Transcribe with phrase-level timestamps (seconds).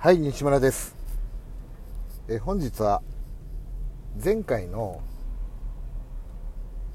[0.00, 0.94] はい西村です。
[2.28, 3.02] え本日は
[4.24, 5.02] 前回の、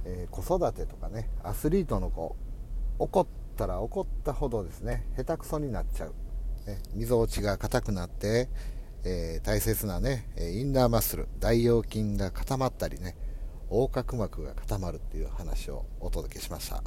[0.05, 2.37] えー、子育てとかねアスリートの子
[2.99, 3.27] 怒っ
[3.57, 6.13] たら怒ったほどですね下手くそになっちゃう、
[6.65, 8.47] ね、みぞおちが硬くなって、
[9.03, 13.17] えー、大切なねインナーマッスル大腰筋が固まったりね
[13.69, 16.81] 横隔膜が固まるっていう話をお届けしました。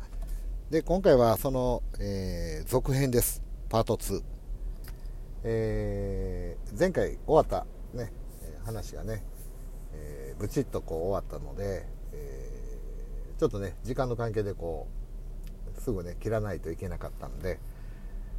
[0.71, 3.43] で今回はその、えー、続編です。
[3.69, 4.36] パート2
[5.45, 8.13] えー、前回終わった、ね、
[8.65, 9.23] 話がね、
[9.93, 14.89] えー、ブチッとこう終わったので、えー、ちょっとね時間の関係でこ
[15.77, 17.61] うすぐね切らないといけなかったんで、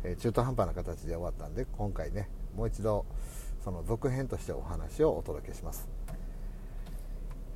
[0.03, 3.05] え中途半端な形で終わったんで今回ねもう一度
[3.63, 5.87] その続編としてお話をお届けします、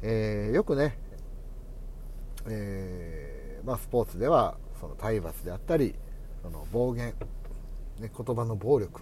[0.02, 0.98] えよくね、
[2.48, 5.96] えまあ、スポーツではその体罰であったり
[6.42, 7.14] その暴言、
[8.00, 9.02] ね、言葉の暴力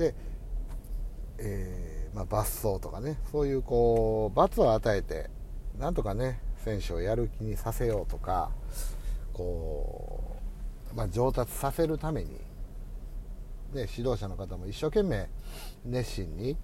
[0.00, 0.14] で、
[1.36, 5.28] えー、まあ、罰走とかねそういうこう罰を与えて
[5.78, 8.50] なんとかね選手をやる気にさせようとか
[9.34, 10.38] こ
[10.92, 12.30] う、まあ、上達させるために、
[13.72, 15.28] で指導者の方も一生懸命
[15.84, 16.56] 熱心に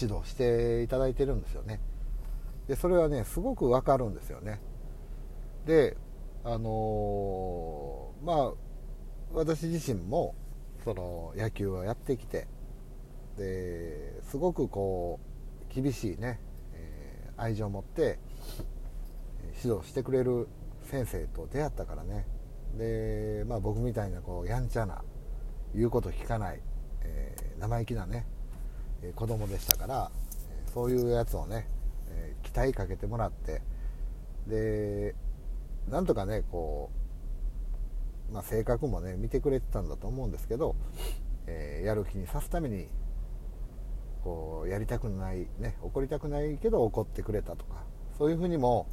[0.00, 1.80] 指導していただいてるんですよね。
[2.68, 4.60] でそれはねすごくわかるんですよね。
[5.66, 5.96] で
[6.44, 8.52] あのー、まあ
[9.32, 10.34] 私自身も
[10.84, 12.46] その野球をやってきて
[13.36, 15.18] ですごくこ
[15.70, 16.40] う厳しいね、
[16.74, 18.18] えー、愛情を持って
[19.62, 20.46] 指導してくれる
[20.82, 22.26] 先生と出会ったからね。
[22.76, 25.02] で、まあ、僕みたいなこうやんちゃな
[25.74, 26.60] 言うこと聞かない、
[27.02, 28.26] えー、生意気なね
[29.02, 30.10] え子供でしたから
[30.72, 31.68] そういうやつをね、
[32.08, 33.62] えー、期待かけてもらって
[34.46, 35.14] で
[35.88, 37.03] なんとかねこう
[38.32, 40.76] まあ、性格もね見てくれてたんだと思うんですけど、
[41.46, 42.88] えー、やる気にさすために
[44.22, 47.84] こうやりたくないね怒りたくないけど怒ってくれたとか
[48.18, 48.86] そういうふうにも、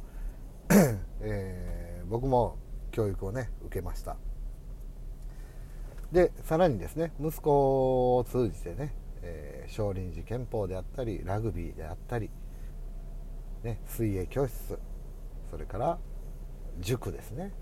[1.20, 2.58] えー、僕も
[2.90, 4.16] 教育をね受けました。
[6.10, 12.30] でさらにですね息子を通じてね、えー、少林寺拳法であったりラグビーであったり、
[13.62, 14.78] ね、水泳教室
[15.50, 15.98] それから
[16.80, 17.52] 塾ですね。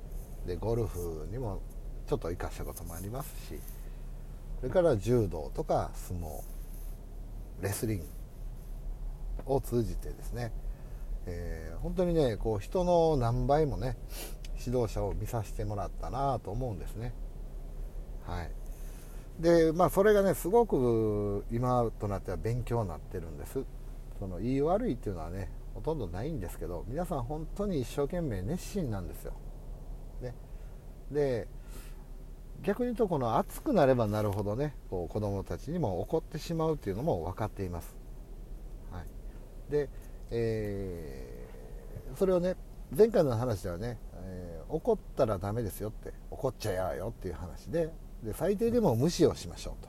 [0.46, 1.60] でゴルフにも
[2.06, 3.60] ちょっと生かしたこともありますし
[4.60, 6.42] それから柔道とか相撲
[7.62, 8.06] レスリング
[9.46, 10.52] を通じてですね、
[11.26, 13.96] えー、本当にねこう人の何倍もね
[14.64, 17.14] 指導者を見させてもらったなと思うんですね。
[18.26, 18.50] はい。
[19.40, 23.64] でまあそれがねすごく今となっては勉強になってるんです。
[24.18, 29.32] その言い悪いっていうのはねほとんどないんですけど皆さん本当に一生懸命熱心なんですよ。
[31.10, 31.48] で
[32.62, 37.96] 逆に言うとこの暑くなればなるほどねこう子どもたちにも怒ってしまうというのも分かっています、
[38.92, 39.88] はい、で、
[40.30, 42.56] えー、それをね
[42.96, 47.90] 前回の話ではね、えー、怒ったらダメですよって怒っちゃやよっていう話で
[48.22, 49.86] で最低でも無視をしましょう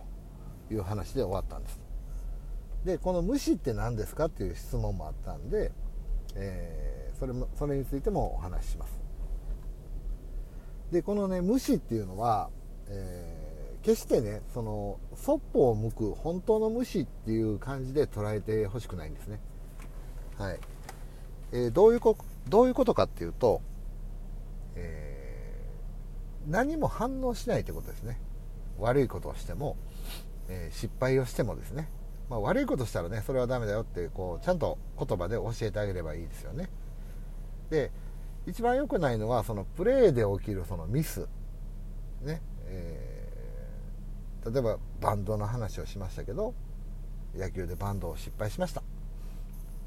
[0.69, 1.79] という話で終わったんです。
[2.85, 5.71] でこの無視って何ですかっていう質問もあったんで、
[6.35, 9.00] えー、それもそれについてもお話しします。
[10.91, 12.49] でこのね無視っていうのは、
[12.87, 19.39] えー、決してねそのそっぽを向く本当の無視っていう感じで捉えてほしくないんですね。
[20.37, 20.59] はい、
[21.53, 22.17] えー、どういうこ
[22.49, 23.61] どういうことかっていうと、
[24.75, 28.19] えー、何も反応しないってことですね。
[28.79, 29.77] 悪いことをしても、
[30.49, 31.87] え失敗をしてもですね。
[32.31, 36.69] まあ、悪いことしたらねそれはダメだよってこうちゃんと言葉で教えてあげればいいですよね。
[37.69, 37.91] で
[38.47, 41.27] 一番良くないのはそのプレーで起きるそのミス、
[42.21, 42.41] ね。
[42.65, 46.53] えー、例えばバンドの話をしましたけど
[47.35, 48.81] 野球でバンドを失敗しました、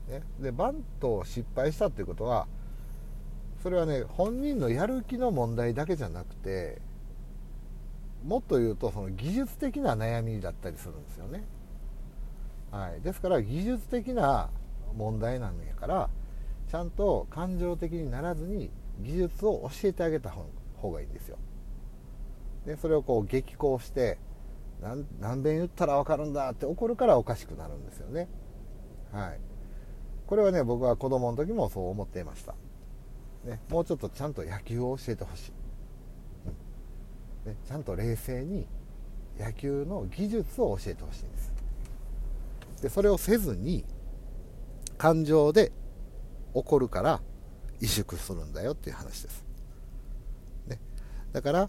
[0.08, 2.46] ね、でバントを失敗したっていうことは
[3.62, 6.80] それはね本人のやる気の問題だけじゃなくて
[8.24, 11.44] もっと言うとその技術的な悩みだったりするんですよね、
[12.70, 14.50] はい、ですから技術的な
[14.94, 16.10] 問題なんやから
[16.74, 18.68] ちゃんと感情的にならずに
[18.98, 20.34] 技術を教えてあげた
[20.74, 21.38] 方がいいんですよ。
[22.66, 24.18] でそれをこう激高して
[24.82, 28.26] 何何遍言ったら分かるんだって怒るからおかしくなるんですよね。
[29.12, 29.38] はい。
[30.26, 32.56] これはね僕は子供の時もそう思っていました、
[33.44, 35.52] ね、もうちょっとちゃんと野球を教えてほしい、
[37.46, 37.52] うん。
[37.52, 38.66] ね、ちゃんと冷静に
[39.38, 41.52] 野球の技術を教えてほしいんです。
[42.82, 43.84] でそれをせずに
[44.98, 45.70] 感情で
[46.54, 47.20] 怒るから
[47.80, 49.44] 萎縮するんだよっていう話です。
[50.66, 50.80] ね、
[51.32, 51.68] だから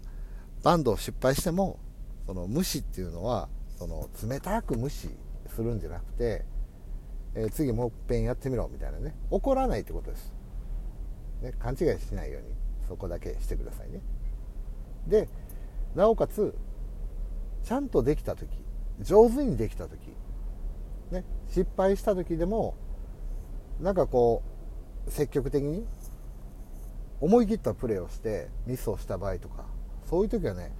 [0.62, 1.78] バンドを失敗しても
[2.26, 5.10] その無視っていうのはその冷たく無視
[5.48, 6.44] するんじゃなくて、
[7.34, 9.14] えー、次もう一遍やってみろみたいなね。
[9.30, 10.32] 怒らないってことです、
[11.42, 12.48] ね、勘違いしないように
[12.88, 14.00] そこだけしてくださいね。
[15.06, 15.28] で
[15.94, 16.54] なおかつ
[17.62, 18.48] ちゃんとできた時
[19.00, 19.98] 上手にできた時、
[21.10, 22.74] ね、失敗した時でも
[23.80, 24.55] なんかこう
[25.08, 25.86] 積極的に
[27.20, 29.64] 思い切ったプレーをしてミスをした場合とか
[30.08, 30.72] そういう時はね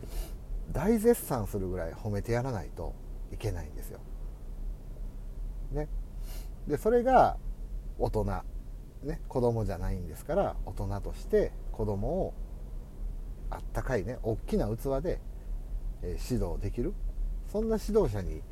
[0.72, 2.94] 大絶賛するぐらい褒めてやらないと
[3.32, 4.00] いけないんですよ。
[5.72, 5.88] ね、
[6.68, 7.36] でそれが
[7.98, 8.24] 大人、
[9.02, 12.34] ね、子供じゃないんですから大人として子供を
[13.50, 15.20] あったかいね大きな器で、
[16.02, 16.94] え、指導できる。
[17.48, 18.42] そんな指導者に、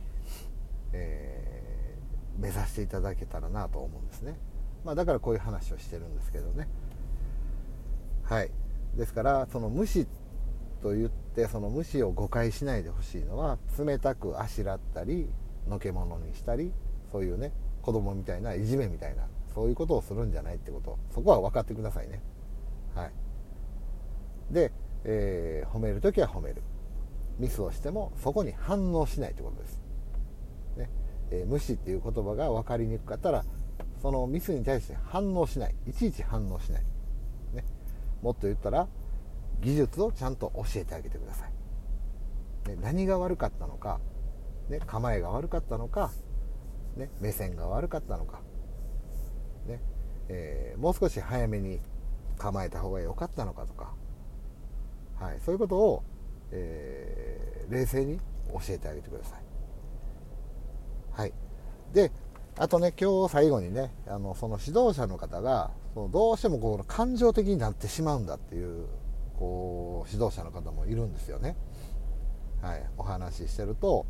[0.92, 4.36] えー、目指していただけたらなと思うんですね、
[4.84, 6.68] まあ、だからこういう話をしてるんですけどね。
[8.22, 8.50] はい。
[8.96, 10.06] ですからその無視
[10.82, 15.28] と言ってその無視を誤解しないでほしいのは冷たくあしらったり
[15.68, 16.72] のけ者にしたり
[17.10, 17.52] そういうね
[17.82, 20.98] 子供みたいないじめみたいなそういうことをするんじゃないってこと。
[21.10, 22.22] そこは分かってくださいね。
[22.94, 23.12] はい。
[24.50, 24.72] で、
[25.04, 26.62] えー、褒める時は褒める。
[27.38, 29.80] ミスをしてもそこに反応しないってことです、
[30.76, 30.90] ね。
[31.30, 33.44] えー、無視っていう言葉が分かりにくかったら
[34.04, 35.74] そのミスに対して反応しない。
[35.86, 36.82] いちいち反応しない、
[37.54, 37.64] ね、
[38.20, 38.86] もっと言ったら
[39.62, 41.46] 技術をちゃんと教えてあげてくださ
[42.66, 44.00] い、ね、何が悪かったのか、
[44.68, 46.12] ね、構えが悪かったのか、
[46.98, 48.42] ね、目線が悪かったのか、
[49.66, 49.80] ね
[50.28, 51.80] えー、もう少し早めに
[52.36, 53.94] 構えた方が良かったのかとか、
[55.18, 56.02] はい、そういうことを、
[56.50, 58.18] えー、冷静に
[58.52, 59.42] 教えてあげてください。
[61.12, 61.32] はい、
[61.94, 62.12] で
[62.56, 68.86] あとね今日最後にねあのその指導者の方がそのどうしてもこの感情的になってしまうんだっていう
[69.38, 71.56] こう指導者の方もいるんですよね。
[72.62, 74.06] はい、お話ししてると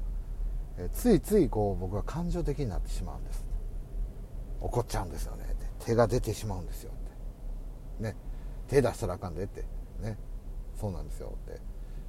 [0.79, 3.45] えついついこう僕は感情的になってしまうんです。
[4.61, 5.45] 怒っちゃうんですよね。
[5.45, 8.03] って手が出てしまうんですよって。
[8.03, 8.17] ね。
[8.69, 9.65] 手出したらあかんでって。
[10.01, 10.19] ね。
[10.79, 11.37] そうなんですよ。
[11.51, 11.61] って。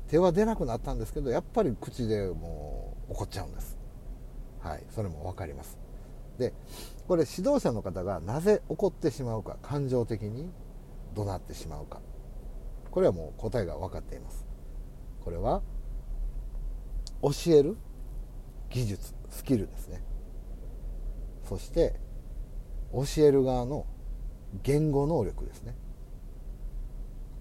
[0.10, 3.78] 手は出なくなったんですけどやっぱり口でもう怒っちゃうんです。
[4.60, 4.84] はい。
[4.92, 5.85] それも分かります。
[6.38, 6.54] で
[7.08, 10.50] これ指導者の方がなぜ怒ってしまうか感情的に
[11.14, 12.02] 怒鳴ってしまうか。
[12.92, 14.46] これはもう答えが分かっています。
[15.24, 15.62] これは
[17.22, 17.78] 教える
[18.70, 20.02] 技術スキルですね。
[21.48, 22.00] そして
[22.94, 23.86] 教える側の
[24.64, 25.76] 言語能力ですね。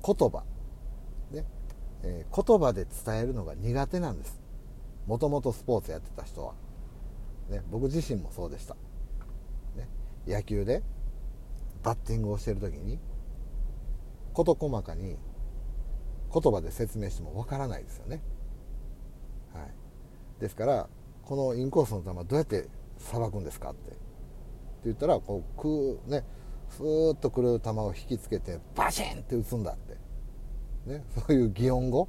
[0.05, 0.45] 言葉。
[1.31, 1.45] ね、
[2.03, 4.41] えー、言葉で伝えるのが苦手なんです。
[5.07, 6.55] もともとスポーツやってた人は、
[7.51, 8.75] ね、僕自身もそうでした、
[9.77, 9.89] ね、
[10.27, 10.83] 野球で
[11.83, 12.99] バッティングをしてる時に
[14.33, 15.17] 事細かに
[16.33, 18.21] 言葉で説明してもわからないですよね。
[19.53, 20.89] はい、ですから
[21.25, 22.69] このインコースの球どうやって
[22.99, 23.91] さばくんですかって。
[23.91, 23.99] って
[24.87, 26.25] 言ったらこうくね
[26.69, 29.97] スーッとくる球を引きつけてバシンって打つんだって、
[30.91, 32.09] ね、そういう擬音語。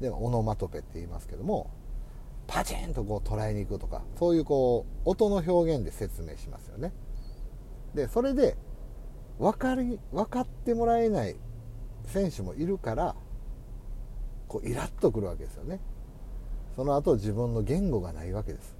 [0.00, 1.70] でオノマトペって言いますけども
[2.46, 6.92] パチンとこう捉えに行くとかそういうこう音の表現で説明しますよね。
[7.94, 8.56] でそれで
[9.38, 11.36] 分かり分かってもらえない
[12.06, 13.14] 選手もいるから
[14.48, 15.80] こうイラッとくるわけですよね。
[16.76, 18.76] その後自分の言語がないわけです。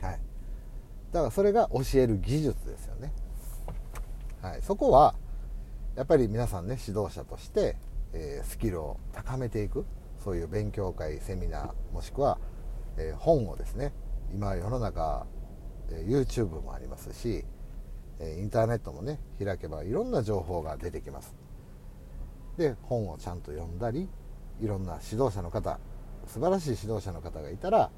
[0.00, 0.20] はい。
[1.12, 3.12] だからそれが教える技術ですよね。
[4.42, 4.62] はい。
[4.62, 5.14] そこは
[5.96, 7.76] やっぱり皆さんね指導者として、
[8.12, 9.86] えー、スキルを高めていく。
[10.28, 12.36] そういう勉強会セミナーもしくは、
[12.98, 13.94] えー、本をですね
[14.30, 15.26] 今世の中、
[15.90, 17.46] えー、YouTube もありますし、
[18.20, 21.34] えインターネットもね開けばいろんな情報が出てきます。
[22.58, 24.06] で本をちゃんと読んだり
[24.60, 25.80] いろんな指導者の方
[26.26, 27.90] 素晴らしい指導者の方がいたら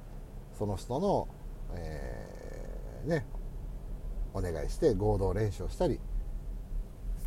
[0.56, 1.26] その人の、
[1.74, 3.26] えー、ね
[4.34, 5.98] お願いして合同練習をしたり、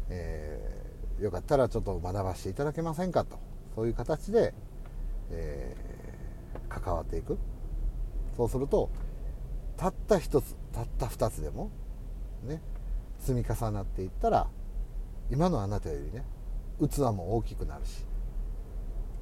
[0.07, 3.51] えー、よかったらちょっと学ばせていただけませんかと。
[3.75, 4.53] そういう形で、
[5.34, 7.38] えー、関わっていく。
[8.38, 8.90] そうすると
[9.78, 11.72] たった一つたった二つでも
[12.44, 12.62] ね
[13.20, 14.48] 積み重なっていったら
[15.30, 16.25] 今のあなたよりね
[16.82, 18.06] 器も大きくなるし、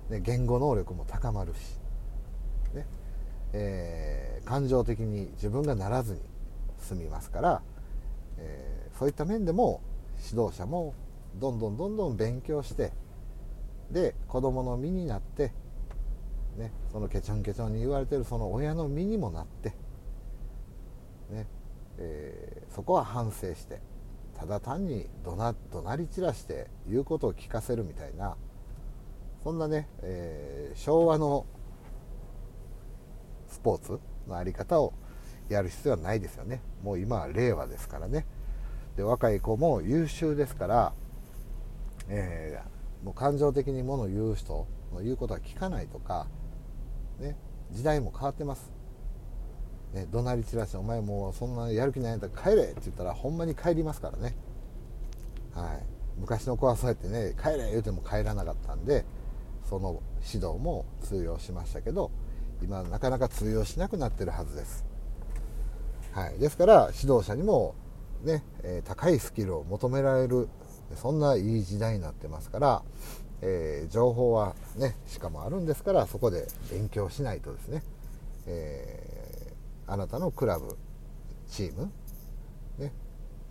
[0.10, 1.58] ね、言語能力も高まるし、
[2.74, 2.88] ね
[3.54, 6.22] えー、感情的に自分がならずに
[6.80, 7.62] 済みますから、
[8.38, 9.82] えー、そういった面でも
[10.26, 10.94] 指導者も
[11.36, 12.92] どんどんどんどん勉強して
[13.92, 15.52] で子供の身になって、
[16.58, 19.70] ね、そのケチョンケチョンに言われてるその親の身にもなって、
[21.30, 21.48] ね
[21.98, 23.80] えー、そこは反省して
[24.38, 28.36] ただ単に怒鳴り散らして言うことを聞かせるみたいな
[29.44, 31.46] そんなね、えー、昭和の
[33.48, 34.00] スポーツの
[34.36, 34.94] 在り方を
[35.50, 36.62] やる必要はないですよね。
[36.84, 38.26] もう今は令和ですからね。
[38.96, 40.94] で若い子も優秀ですから、
[42.08, 46.28] えー、もう感情的にものを言う人の言うことは聞かないとか、
[47.20, 47.36] ね、
[47.72, 48.72] 時代も変わってます、
[49.94, 54.36] ね、怒鳴り散らして「お前もうそんなやる気ないんだったら帰れ」って言ったらほんまに帰りますからね、
[55.54, 55.84] はい、
[56.20, 59.06] 昔の子はそうやってね帰れ言うても帰らなかったんで
[59.70, 62.12] その指導も通用しましたけど
[62.62, 64.86] 今なかなか通用しなくなってるはずです、
[66.12, 67.76] はい、ですから指導者にも
[68.24, 70.48] ね、え高いスキルを求められる
[70.96, 72.84] そんないい時代になってますから、
[73.42, 77.84] えー、情報はねしかもあるんですからそこで勉強しないとですね、
[78.48, 80.78] えー、あなたのクラブ
[81.50, 81.92] チーム、
[82.78, 82.94] ね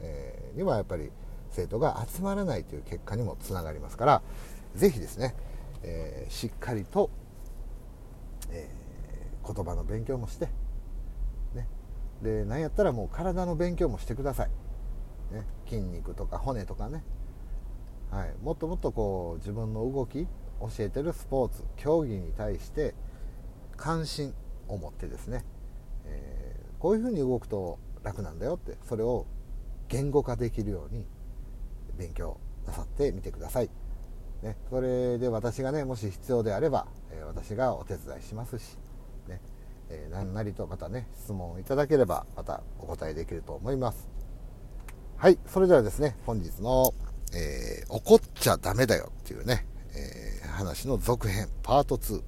[0.01, 1.11] えー、にはやっぱり
[1.51, 4.23] 生徒が集まらないという結果にもつながりますから
[4.77, 5.35] 是非ですね、
[5.83, 7.11] えしっかりと、
[8.53, 8.71] え
[9.45, 10.47] 言葉の勉強もして
[11.55, 11.67] ね
[12.23, 14.49] で何やったらもう体の勉強もしてください、
[15.35, 17.03] ね、筋肉とか骨とかね、
[18.11, 20.27] はい、もっともっとこう自分の動き
[20.61, 22.95] 教えてるスポーツ競技に対して
[23.77, 24.35] 関心
[24.69, 25.45] を持ってですね、
[26.07, 29.27] えー、こういうふうに動くと楽なんだよってそれを
[29.89, 31.07] 言語化できるように
[31.97, 33.71] 勉強なさってみてください、
[34.43, 38.77] ね、それで私がねもし必要であれば、えー、私がお手伝いしますし
[39.29, 39.41] ね
[39.91, 44.09] えー、何なりとまたね質問いただければまたお答えできると思います。
[45.17, 46.95] はいそれではですね本日の、
[47.33, 52.23] えー、怒っちゃダメだよっていうね、えー、話の続編パート2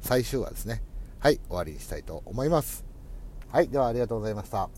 [0.00, 0.82] 最終話ですね。
[1.18, 2.84] はい終わりにしたいと思います。
[3.50, 4.68] はいではありがとうございました。